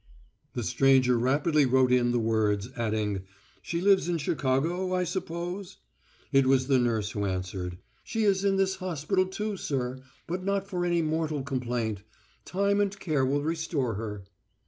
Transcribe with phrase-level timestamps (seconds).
[0.55, 3.21] The stranger rapidly wrote in the words, adding,
[3.61, 5.77] "she lives in Chicago, I suppose."
[6.31, 10.67] It was the nurse who answered: "She is in this hospital, too, sir; but not
[10.67, 12.01] for any mortal complaint.
[12.45, 14.23] Time and care will restore her."